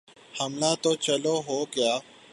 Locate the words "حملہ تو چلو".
0.39-1.35